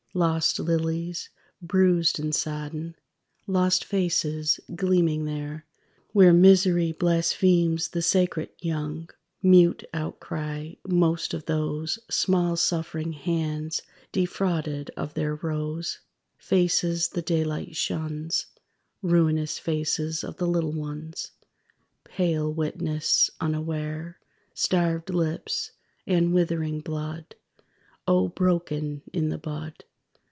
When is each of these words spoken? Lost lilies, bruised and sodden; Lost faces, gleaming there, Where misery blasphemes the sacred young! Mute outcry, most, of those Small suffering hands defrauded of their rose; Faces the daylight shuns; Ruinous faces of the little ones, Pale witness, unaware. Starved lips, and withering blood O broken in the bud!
Lost 0.13 0.59
lilies, 0.59 1.29
bruised 1.61 2.19
and 2.19 2.35
sodden; 2.35 2.95
Lost 3.47 3.85
faces, 3.85 4.59
gleaming 4.75 5.23
there, 5.23 5.65
Where 6.11 6.33
misery 6.33 6.91
blasphemes 6.91 7.87
the 7.87 8.01
sacred 8.01 8.49
young! 8.59 9.09
Mute 9.41 9.85
outcry, 9.93 10.73
most, 10.85 11.33
of 11.33 11.45
those 11.45 11.97
Small 12.09 12.57
suffering 12.57 13.13
hands 13.13 13.83
defrauded 14.11 14.91
of 14.97 15.13
their 15.13 15.35
rose; 15.35 15.99
Faces 16.37 17.07
the 17.07 17.21
daylight 17.21 17.77
shuns; 17.77 18.47
Ruinous 19.01 19.59
faces 19.59 20.25
of 20.25 20.35
the 20.35 20.45
little 20.47 20.73
ones, 20.73 21.31
Pale 22.03 22.51
witness, 22.51 23.29
unaware. 23.39 24.19
Starved 24.53 25.09
lips, 25.09 25.71
and 26.05 26.33
withering 26.33 26.81
blood 26.81 27.33
O 28.09 28.27
broken 28.27 29.03
in 29.13 29.29
the 29.29 29.37
bud! 29.37 29.85